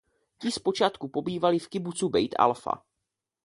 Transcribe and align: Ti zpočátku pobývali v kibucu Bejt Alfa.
Ti 0.39 0.51
zpočátku 0.51 1.07
pobývali 1.09 1.59
v 1.59 1.67
kibucu 1.69 2.09
Bejt 2.09 2.33
Alfa. 2.39 2.83